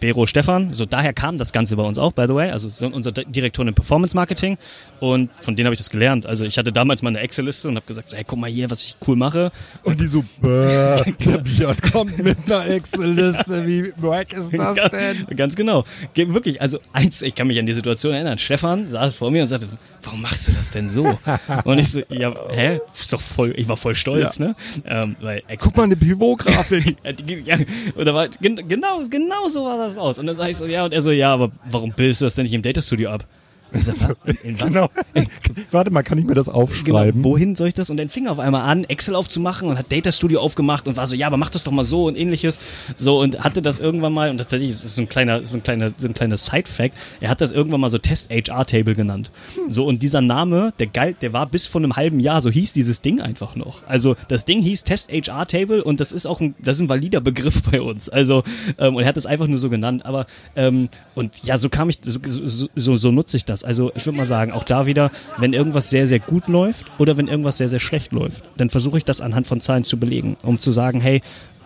[0.00, 0.74] Bero Stefan.
[0.74, 2.50] So daher kam das Ganze bei uns auch, by the way.
[2.50, 4.58] Also sind unser Direktor im Performance Marketing
[5.00, 6.26] und von denen habe ich das gelernt.
[6.26, 8.70] Also ich hatte damals mal eine Excel-Liste und habe gesagt, so, hey, guck mal hier,
[8.70, 9.52] was ich cool mache.
[9.82, 13.66] Und die so, Björn kommt mit einer Excel-Liste.
[13.66, 15.26] Wie wack ist das denn?
[15.36, 15.84] Ganz genau.
[16.14, 18.38] Wirklich, also eins, ich kann mich an die Situation erinnern.
[18.38, 19.68] Stefan saß vor mir und sagte,
[20.02, 21.04] warum machst du das denn so?
[21.64, 22.80] Und ich so, ja, hä?
[22.92, 24.48] Ist doch voll, ich war voll stolz, ja.
[24.48, 24.56] ne?
[24.84, 26.96] Ähm, weil, Guck mal eine Pivot-Grafik.
[27.44, 27.58] ja,
[27.96, 30.18] oder war, genau, genau so war das aus.
[30.18, 32.34] Und dann sage ich so, ja, und er so, ja, aber warum bildest du das
[32.34, 33.26] denn nicht im Data Studio ab?
[33.74, 34.88] Sag, genau.
[35.70, 37.22] Warte mal, kann ich mir das aufschreiben?
[37.22, 37.90] Genau, wohin soll ich das?
[37.90, 40.96] Und dann fing er auf einmal an, Excel aufzumachen und hat Data Studio aufgemacht und
[40.96, 42.60] war so, ja, aber mach das doch mal so und ähnliches.
[42.96, 45.62] So und hatte das irgendwann mal, und tatsächlich ist es so ein kleiner, so ein
[45.62, 49.30] kleiner, so ein kleiner Side-Fact, er hat das irgendwann mal so Test HR Table genannt.
[49.68, 52.72] So und dieser Name, der galt, der war bis vor einem halben Jahr, so hieß
[52.72, 53.82] dieses Ding einfach noch.
[53.86, 56.88] Also das Ding hieß Test HR Table und das ist auch ein, das ist ein
[56.88, 58.08] valider Begriff bei uns.
[58.08, 58.42] Also,
[58.78, 60.04] ähm, und er hat es einfach nur so genannt.
[60.06, 63.63] Aber, ähm, und ja, so kam ich, so, so, so, so nutze ich das.
[63.64, 67.16] Also ich würde mal sagen, auch da wieder, wenn irgendwas sehr, sehr gut läuft oder
[67.16, 70.36] wenn irgendwas sehr, sehr schlecht läuft, dann versuche ich das anhand von Zahlen zu belegen,
[70.42, 71.22] um zu sagen, hey,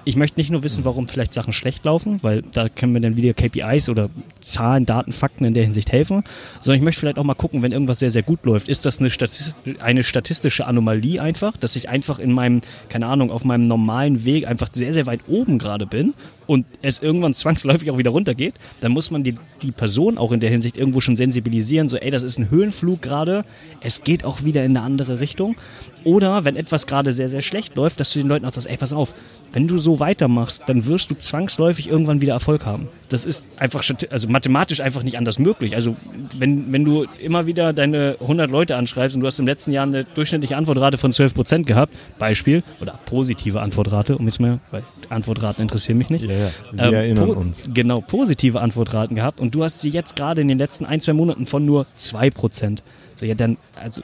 [0.08, 3.16] ich möchte nicht nur wissen, warum vielleicht Sachen schlecht laufen, weil da können mir dann
[3.16, 4.08] wieder KPIs oder
[4.40, 6.24] Zahlen, Daten, Fakten in der Hinsicht helfen,
[6.60, 9.00] sondern ich möchte vielleicht auch mal gucken, wenn irgendwas sehr, sehr gut läuft, ist das
[9.00, 13.66] eine, Statist eine statistische Anomalie einfach, dass ich einfach in meinem, keine Ahnung, auf meinem
[13.66, 16.14] normalen Weg einfach sehr, sehr weit oben gerade bin
[16.46, 20.40] und es irgendwann zwangsläufig auch wieder runtergeht, dann muss man die, die Person auch in
[20.40, 23.44] der Hinsicht irgendwo schon sensibilisieren, so ey, das ist ein Höhenflug gerade,
[23.82, 25.56] es geht auch wieder in eine andere Richtung.
[26.04, 28.76] Oder wenn etwas gerade sehr, sehr schlecht läuft, dass du den Leuten auch sagst, ey,
[28.76, 29.14] pass auf,
[29.52, 32.88] wenn du so weitermachst, dann wirst du zwangsläufig irgendwann wieder Erfolg haben.
[33.08, 35.74] Das ist einfach, also mathematisch einfach nicht anders möglich.
[35.74, 35.96] Also
[36.36, 39.86] wenn, wenn du immer wieder deine 100 Leute anschreibst und du hast im letzten Jahr
[39.86, 44.82] eine durchschnittliche Antwortrate von 12 Prozent gehabt, Beispiel, oder positive Antwortrate, um jetzt mal, weil
[45.08, 46.24] Antwortraten interessieren mich nicht.
[46.24, 46.50] Ja, ja.
[46.72, 47.64] Wir ähm, erinnern uns.
[47.72, 51.12] Genau, positive Antwortraten gehabt und du hast sie jetzt gerade in den letzten ein, zwei
[51.12, 52.82] Monaten von nur 2 Prozent.
[53.14, 54.02] So, ja, dann, also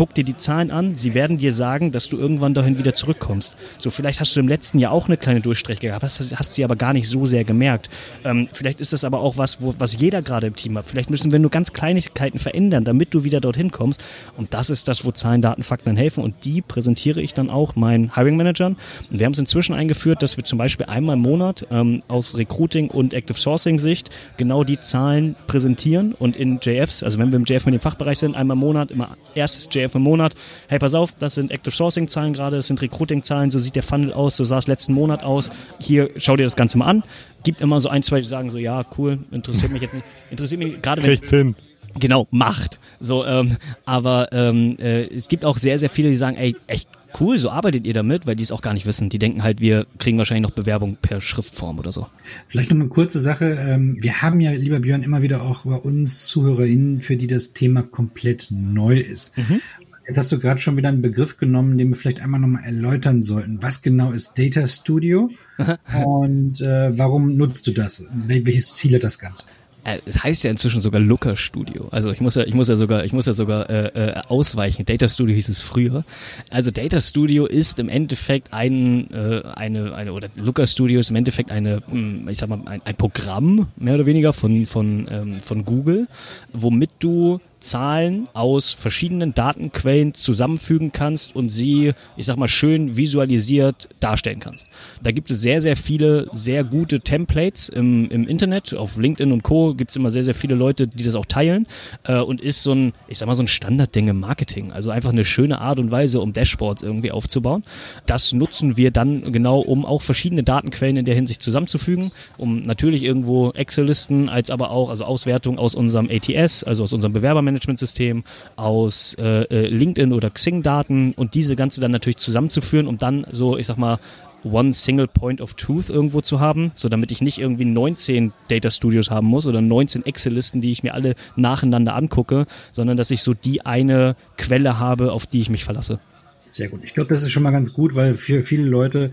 [0.00, 3.54] guck dir die Zahlen an, sie werden dir sagen, dass du irgendwann dahin wieder zurückkommst.
[3.78, 6.64] So, vielleicht hast du im letzten Jahr auch eine kleine Durchstrecke gehabt, hast, hast sie
[6.64, 7.90] aber gar nicht so sehr gemerkt.
[8.24, 10.86] Ähm, vielleicht ist das aber auch was, wo, was jeder gerade im Team hat.
[10.88, 14.02] Vielleicht müssen wir nur ganz Kleinigkeiten verändern, damit du wieder dorthin kommst.
[14.38, 16.24] Und das ist das, wo Zahlen, Daten, Fakten dann helfen.
[16.24, 18.78] Und die präsentiere ich dann auch meinen Hiring Managern.
[19.10, 22.38] Und wir haben es inzwischen eingeführt, dass wir zum Beispiel einmal im Monat ähm, aus
[22.38, 24.08] Recruiting und Active Sourcing Sicht
[24.38, 28.18] genau die Zahlen präsentieren und in JFs, also wenn wir im JF mit dem Fachbereich
[28.18, 30.34] sind, einmal im Monat immer erstes JF JF im Monat.
[30.68, 33.76] Hey, pass auf, das sind Active Sourcing Zahlen gerade, das sind Recruiting Zahlen, so sieht
[33.76, 35.50] der Funnel aus, so sah es letzten Monat aus.
[35.80, 37.02] Hier, schau dir das Ganze mal an.
[37.42, 40.06] Gibt immer so ein, zwei, die sagen so, ja, cool, interessiert mich jetzt nicht.
[40.30, 41.56] Interessiert mich gerade wenn hin.
[41.98, 42.78] Genau, Macht.
[43.00, 46.88] So, ähm, aber ähm, äh, es gibt auch sehr, sehr viele, die sagen, ey, echt
[47.18, 49.08] cool, so arbeitet ihr damit, weil die es auch gar nicht wissen.
[49.08, 52.06] Die denken halt, wir kriegen wahrscheinlich noch Bewerbung per Schriftform oder so.
[52.46, 53.56] Vielleicht noch eine kurze Sache.
[53.60, 57.52] Ähm, wir haben ja, lieber Björn, immer wieder auch bei uns ZuhörerInnen, für die das
[57.52, 59.36] Thema komplett neu ist.
[59.36, 59.60] Mhm.
[60.06, 63.22] Jetzt hast du gerade schon wieder einen Begriff genommen, den wir vielleicht einmal nochmal erläutern
[63.22, 63.62] sollten.
[63.62, 65.30] Was genau ist Data Studio
[66.04, 68.04] und äh, warum nutzt du das?
[68.12, 69.44] Welches Ziel hat das Ganze?
[69.84, 71.88] Äh, es heißt ja inzwischen sogar Looker Studio.
[71.90, 74.84] Also ich muss ja, ich muss ja sogar, ich muss ja sogar äh, äh, ausweichen.
[74.84, 76.04] Data Studio hieß es früher.
[76.50, 81.16] Also Data Studio ist im Endeffekt ein, äh, eine, eine oder Looker Studio ist im
[81.16, 85.36] Endeffekt eine, hm, ich sag mal, ein, ein Programm mehr oder weniger von von ähm,
[85.38, 86.06] von Google,
[86.52, 93.88] womit du Zahlen aus verschiedenen Datenquellen zusammenfügen kannst und sie, ich sag mal, schön visualisiert
[94.00, 94.68] darstellen kannst.
[95.02, 98.74] Da gibt es sehr, sehr viele sehr gute Templates im, im Internet.
[98.74, 99.74] Auf LinkedIn und Co.
[99.74, 101.66] gibt es immer sehr, sehr viele Leute, die das auch teilen
[102.04, 104.72] äh, und ist so ein, ich sag mal, so ein Standardding im Marketing.
[104.72, 107.62] Also einfach eine schöne Art und Weise, um Dashboards irgendwie aufzubauen.
[108.06, 113.02] Das nutzen wir dann genau, um auch verschiedene Datenquellen in der Hinsicht zusammenzufügen, um natürlich
[113.02, 118.24] irgendwo Excel-Listen als aber auch, also Auswertung aus unserem ATS, also aus unserem Bewerbermanagement Managementsystem
[118.56, 123.56] aus äh, äh, LinkedIn oder Xing-Daten und diese ganze dann natürlich zusammenzuführen, um dann so,
[123.56, 123.98] ich sag mal,
[124.44, 128.70] One Single Point of Truth irgendwo zu haben, so damit ich nicht irgendwie 19 Data
[128.70, 133.22] Studios haben muss oder 19 Excel-Listen, die ich mir alle nacheinander angucke, sondern dass ich
[133.22, 136.00] so die eine Quelle habe, auf die ich mich verlasse.
[136.46, 136.80] Sehr gut.
[136.82, 139.12] Ich glaube, das ist schon mal ganz gut, weil für viele Leute,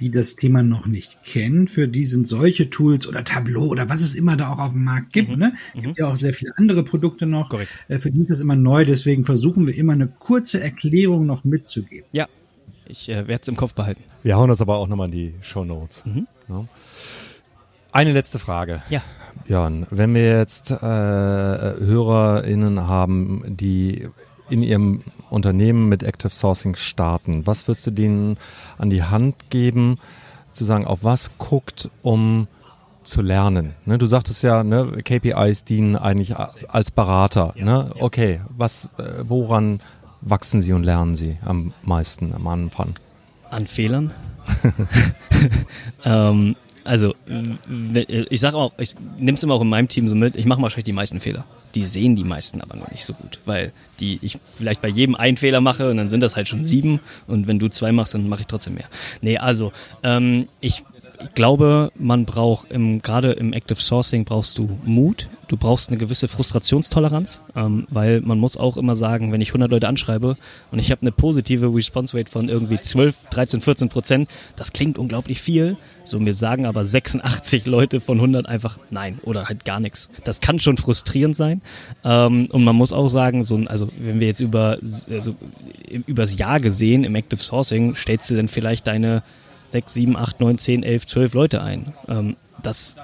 [0.00, 4.02] die das Thema noch nicht kennen, für die sind solche Tools oder Tableau oder was
[4.02, 5.38] es immer da auch auf dem Markt gibt, mhm.
[5.38, 5.52] ne?
[5.74, 5.82] Mhm.
[5.82, 7.50] Gibt ja auch sehr viele andere Produkte noch.
[7.50, 7.70] Korrekt.
[7.88, 11.44] Äh, für die ist es immer neu, deswegen versuchen wir immer eine kurze Erklärung noch
[11.44, 12.06] mitzugeben.
[12.12, 12.26] Ja,
[12.86, 14.02] ich äh, werde es im Kopf behalten.
[14.22, 16.04] Wir hauen das aber auch nochmal in die Show Notes.
[16.04, 16.26] Mhm.
[16.48, 16.66] Ja.
[17.92, 18.82] Eine letzte Frage.
[18.90, 19.02] Ja.
[19.46, 24.08] Björn, wenn wir jetzt äh, HörerInnen haben, die
[24.50, 28.36] in ihrem Unternehmen mit Active Sourcing starten, was würdest du denen
[28.78, 29.98] an die Hand geben,
[30.52, 32.46] zu sagen, auf was guckt, um
[33.02, 33.74] zu lernen?
[33.84, 37.54] Ne, du sagtest ja, ne, KPIs dienen eigentlich als Berater.
[37.56, 37.92] Ne?
[37.98, 39.80] Okay, was, äh, woran
[40.20, 42.98] wachsen Sie und lernen Sie am meisten am Anfang?
[43.50, 44.12] An Fehlern.
[46.04, 47.14] ähm, also,
[48.28, 50.60] ich sage auch, ich nehme es immer auch in meinem Team so mit, ich mache
[50.60, 51.44] wahrscheinlich die meisten Fehler.
[51.74, 55.14] Die sehen die meisten aber noch nicht so gut, weil die ich vielleicht bei jedem
[55.14, 58.14] einen Fehler mache und dann sind das halt schon sieben und wenn du zwei machst,
[58.14, 58.88] dann mache ich trotzdem mehr.
[59.20, 60.84] Nee, also ähm, ich
[61.22, 65.98] ich glaube, man braucht im, gerade im Active Sourcing brauchst du Mut, du brauchst eine
[65.98, 70.36] gewisse Frustrationstoleranz, ähm, weil man muss auch immer sagen, wenn ich 100 Leute anschreibe
[70.70, 74.98] und ich habe eine positive Response Rate von irgendwie 12, 13, 14 Prozent, das klingt
[74.98, 75.76] unglaublich viel.
[76.04, 80.08] So mir sagen aber 86 Leute von 100 einfach nein oder halt gar nichts.
[80.24, 81.62] Das kann schon frustrierend sein.
[82.04, 84.78] Ähm, und man muss auch sagen, so, also wenn wir jetzt über
[85.10, 85.34] also
[86.06, 89.22] übers Jahr gesehen im Active Sourcing stellst du denn vielleicht deine
[89.66, 91.92] sechs, sieben, acht, neun, zehn, elf, zwölf Leute ein.
[92.08, 92.96] Ähm, das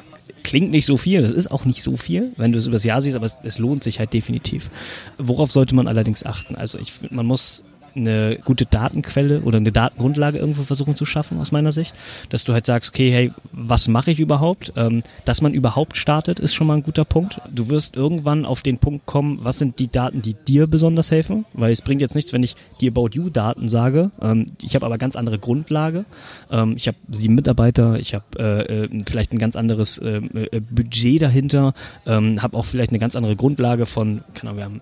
[0.43, 3.03] klingt nicht so viel, das ist auch nicht so viel, wenn du es übers Jahr
[3.03, 4.71] siehst, aber es, es lohnt sich halt definitiv.
[5.19, 6.55] Worauf sollte man allerdings achten?
[6.57, 11.53] Also ich man muss eine gute Datenquelle oder eine Datengrundlage irgendwo versuchen zu schaffen, aus
[11.53, 11.95] meiner Sicht.
[12.29, 14.73] Dass du halt sagst, okay, hey, was mache ich überhaupt?
[14.77, 17.41] Ähm, dass man überhaupt startet, ist schon mal ein guter Punkt.
[17.53, 21.45] Du wirst irgendwann auf den Punkt kommen, was sind die Daten, die dir besonders helfen?
[21.53, 24.11] Weil es bringt jetzt nichts, wenn ich die About You Daten sage.
[24.21, 26.05] Ähm, ich habe aber ganz andere Grundlage.
[26.51, 30.61] Ähm, ich habe sieben Mitarbeiter, ich habe äh, äh, vielleicht ein ganz anderes äh, äh
[30.61, 31.75] Budget dahinter,
[32.07, 34.81] ähm, habe auch vielleicht eine ganz andere Grundlage von, keine Ahnung, wir haben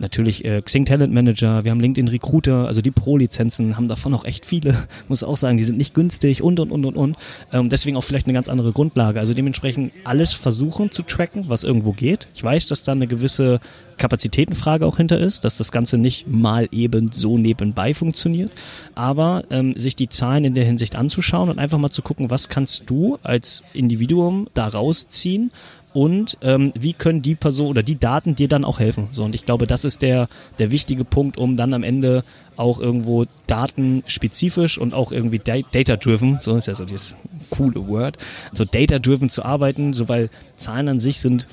[0.00, 4.24] natürlich äh, Xing Talent Manager, wir haben LinkedIn Recruiter, also die Pro-Lizenzen haben davon auch
[4.24, 4.76] echt viele,
[5.08, 7.16] muss auch sagen, die sind nicht günstig und und und und und.
[7.52, 9.20] Ähm, deswegen auch vielleicht eine ganz andere Grundlage.
[9.20, 12.28] Also dementsprechend alles versuchen zu tracken, was irgendwo geht.
[12.34, 13.60] Ich weiß, dass da eine gewisse
[13.98, 18.50] Kapazitätenfrage auch hinter ist, dass das Ganze nicht mal eben so nebenbei funktioniert,
[18.94, 22.48] aber ähm, sich die Zahlen in der Hinsicht anzuschauen und einfach mal zu gucken, was
[22.48, 25.50] kannst du als Individuum da rausziehen
[25.92, 29.08] und ähm, wie können die Person oder die Daten dir dann auch helfen.
[29.12, 32.24] So, und ich glaube, das ist der, der wichtige Punkt, um dann am Ende
[32.56, 37.16] auch irgendwo datenspezifisch und auch irgendwie data-driven, so ist ja so dieses
[37.50, 38.18] coole Word,
[38.52, 41.48] so data-driven zu arbeiten, so weil Zahlen an sich sind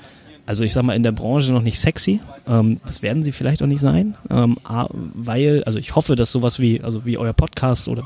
[0.46, 2.20] also ich sag mal, in der Branche noch nicht sexy.
[2.48, 4.56] Ähm, das werden sie vielleicht auch nicht sein, ähm,
[5.14, 8.04] weil, also ich hoffe, dass sowas wie, also wie euer Podcast oder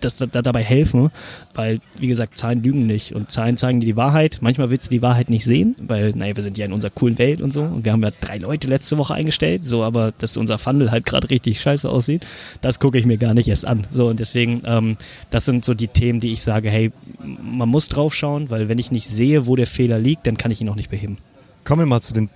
[0.00, 1.10] dass da, da dabei helfen,
[1.52, 4.38] weil, wie gesagt, Zahlen lügen nicht und Zahlen zeigen dir die Wahrheit.
[4.40, 7.18] Manchmal willst du die Wahrheit nicht sehen, weil, naja, wir sind ja in unserer coolen
[7.18, 10.38] Welt und so und wir haben ja drei Leute letzte Woche eingestellt, so, aber dass
[10.38, 12.24] unser Funnel halt gerade richtig scheiße aussieht,
[12.62, 13.86] das gucke ich mir gar nicht erst an.
[13.90, 14.96] So, und deswegen, ähm,
[15.28, 16.92] das sind so die Themen, die ich sage, hey,
[17.22, 20.50] man muss drauf schauen, weil wenn ich nicht sehe, wo der Fehler liegt, dann kann
[20.50, 21.18] ich ihn auch nicht beheben.
[21.64, 22.28] Kommen wir mal zu den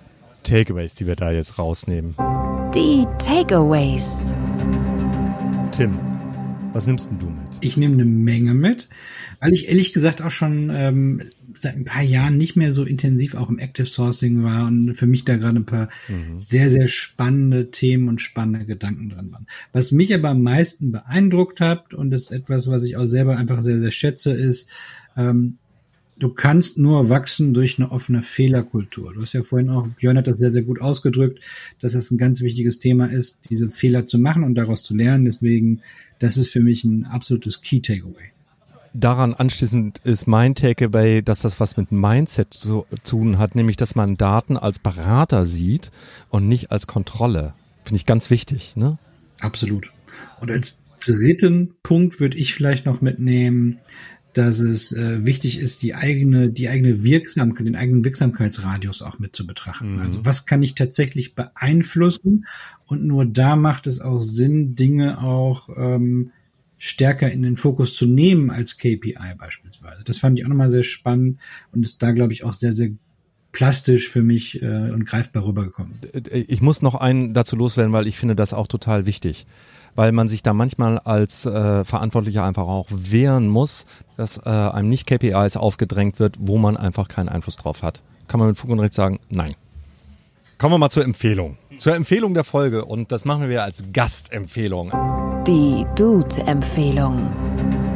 [0.42, 2.14] Takeaways, die wir da jetzt rausnehmen.
[2.74, 4.32] Die Takeaways.
[5.70, 5.98] Tim,
[6.72, 7.46] was nimmst denn du mit?
[7.60, 8.88] Ich nehme eine Menge mit,
[9.40, 11.20] weil ich ehrlich gesagt auch schon ähm,
[11.52, 15.06] seit ein paar Jahren nicht mehr so intensiv auch im Active Sourcing war und für
[15.06, 16.40] mich da gerade ein paar mhm.
[16.40, 19.46] sehr, sehr spannende Themen und spannende Gedanken drin waren.
[19.74, 23.36] Was mich aber am meisten beeindruckt hat und das ist etwas, was ich auch selber
[23.36, 24.70] einfach sehr, sehr schätze, ist,
[25.18, 25.58] ähm,
[26.18, 29.14] du kannst nur wachsen durch eine offene Fehlerkultur.
[29.14, 31.40] Du hast ja vorhin auch, Björn hat das sehr, sehr gut ausgedrückt,
[31.80, 35.24] dass es ein ganz wichtiges Thema ist, diese Fehler zu machen und daraus zu lernen.
[35.24, 35.80] Deswegen,
[36.18, 38.32] das ist für mich ein absolutes Key Takeaway.
[38.94, 43.94] Daran anschließend ist mein Takeaway, dass das was mit Mindset zu tun hat, nämlich dass
[43.94, 45.90] man Daten als Berater sieht
[46.30, 47.54] und nicht als Kontrolle.
[47.84, 48.98] Finde ich ganz wichtig, ne?
[49.40, 49.92] Absolut.
[50.40, 53.78] Und als dritten Punkt würde ich vielleicht noch mitnehmen,
[54.38, 59.34] dass es äh, wichtig ist, die eigene, die eigene Wirksamkeit, den eigenen Wirksamkeitsradius auch mit
[59.34, 59.96] zu betrachten.
[59.96, 60.00] Mhm.
[60.00, 62.46] Also was kann ich tatsächlich beeinflussen?
[62.86, 66.30] Und nur da macht es auch Sinn, Dinge auch ähm,
[66.78, 70.04] stärker in den Fokus zu nehmen als KPI beispielsweise.
[70.04, 71.38] Das fand ich auch nochmal sehr spannend
[71.72, 72.90] und ist da, glaube ich, auch sehr, sehr
[73.52, 75.98] plastisch für mich äh, und greifbar rübergekommen.
[76.32, 79.46] Ich muss noch einen dazu loswerden, weil ich finde das auch total wichtig
[79.98, 83.84] weil man sich da manchmal als äh, Verantwortlicher einfach auch wehren muss,
[84.16, 88.04] dass äh, einem nicht KPIs aufgedrängt wird, wo man einfach keinen Einfluss drauf hat.
[88.28, 89.54] Kann man mit Fug und Recht sagen, nein.
[90.58, 91.58] Kommen wir mal zur Empfehlung.
[91.78, 94.92] Zur Empfehlung der Folge und das machen wir als Gastempfehlung.
[95.48, 97.87] Die Dude-Empfehlung.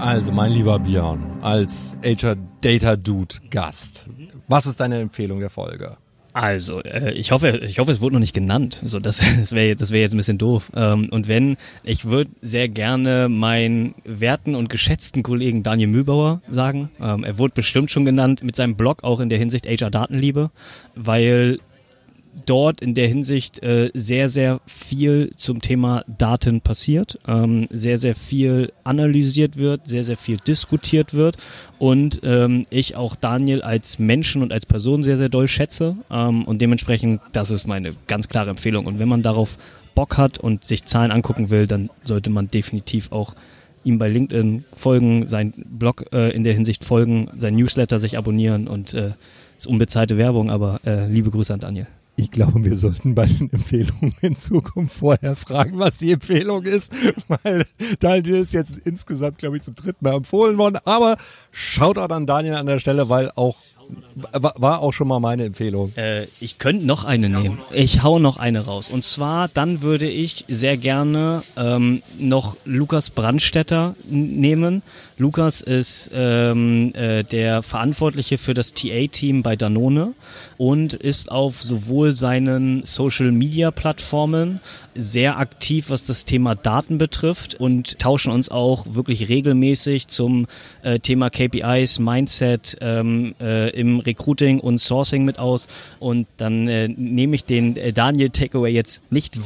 [0.00, 4.08] Also, mein lieber Björn, als HR Data Dude Gast,
[4.48, 5.98] was ist deine Empfehlung der Folge?
[6.32, 8.80] Also, äh, ich hoffe, ich hoffe, es wurde noch nicht genannt.
[8.82, 10.72] So, das, das wäre das wäre jetzt ein bisschen doof.
[10.74, 16.90] Ähm, und wenn, ich würde sehr gerne meinen werten und geschätzten Kollegen Daniel Mühlbauer sagen.
[16.98, 20.50] Ähm, er wurde bestimmt schon genannt mit seinem Blog auch in der Hinsicht HR Datenliebe,
[20.94, 21.58] weil
[22.46, 28.14] dort in der Hinsicht äh, sehr, sehr viel zum Thema Daten passiert, ähm, sehr, sehr
[28.14, 31.36] viel analysiert wird, sehr, sehr viel diskutiert wird
[31.78, 36.44] und ähm, ich auch Daniel als Menschen und als Person sehr, sehr doll schätze ähm,
[36.44, 39.56] und dementsprechend, das ist meine ganz klare Empfehlung und wenn man darauf
[39.94, 43.34] Bock hat und sich Zahlen angucken will, dann sollte man definitiv auch
[43.84, 48.68] ihm bei LinkedIn folgen, sein Blog äh, in der Hinsicht folgen, sein Newsletter sich abonnieren
[48.68, 49.12] und äh,
[49.56, 51.86] ist unbezahlte Werbung, aber äh, liebe Grüße an Daniel.
[52.20, 56.92] Ich glaube, wir sollten bei den Empfehlungen in Zukunft vorher fragen, was die Empfehlung ist,
[57.28, 57.64] weil
[57.98, 60.76] Daniel ist jetzt insgesamt, glaube ich, zum dritten Mal empfohlen worden.
[60.84, 61.16] Aber
[61.50, 63.56] schaut auch an Daniel an der Stelle, weil auch
[64.32, 65.92] war auch schon mal meine Empfehlung.
[65.96, 67.58] Äh, ich könnte noch eine nehmen.
[67.72, 68.90] Ich hau noch eine raus.
[68.90, 74.82] Und zwar, dann würde ich sehr gerne ähm, noch Lukas Brandstetter nehmen.
[75.18, 80.14] Lukas ist ähm, äh, der Verantwortliche für das TA-Team bei Danone
[80.56, 84.60] und ist auf sowohl seinen Social-Media-Plattformen
[84.94, 90.46] sehr aktiv, was das Thema Daten betrifft und tauschen uns auch wirklich regelmäßig zum
[90.82, 95.66] äh, Thema KPIs, Mindset ähm, äh, im Recruiting und Sourcing mit aus.
[95.98, 99.36] Und dann äh, nehme ich den äh, Daniel Takeaway jetzt nicht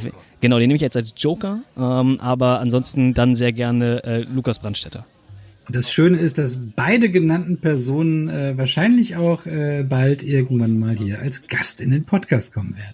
[0.45, 4.59] Genau, den nehme ich jetzt als Joker, ähm, aber ansonsten dann sehr gerne äh, Lukas
[4.59, 5.03] Brandstetter.
[5.67, 10.95] Und das Schöne ist, dass beide genannten Personen äh, wahrscheinlich auch äh, bald irgendwann mal
[10.95, 12.93] hier als Gast in den Podcast kommen werden.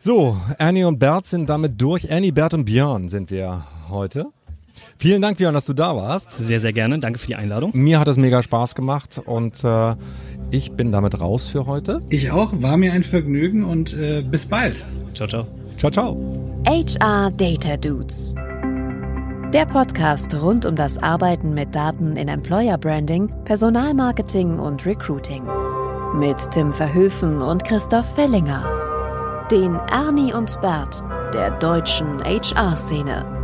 [0.00, 2.04] So, Ernie und Bert sind damit durch.
[2.04, 4.26] Ernie, Bert und Björn sind wir heute.
[4.98, 6.36] Vielen Dank, Björn, dass du da warst.
[6.38, 7.00] Sehr, sehr gerne.
[7.00, 7.72] Danke für die Einladung.
[7.74, 9.96] Mir hat es mega Spaß gemacht und äh,
[10.52, 12.00] ich bin damit raus für heute.
[12.10, 12.52] Ich auch.
[12.54, 14.84] War mir ein Vergnügen und äh, bis bald.
[15.14, 15.46] Ciao, ciao.
[15.78, 16.16] Ciao, ciao.
[16.66, 18.34] HR Data Dudes.
[19.52, 25.42] Der Podcast rund um das Arbeiten mit Daten in Employer Branding, Personalmarketing und Recruiting.
[26.14, 28.62] Mit Tim Verhöfen und Christoph Fellinger.
[29.50, 31.02] Den Ernie und Bert
[31.34, 33.41] der deutschen HR-Szene.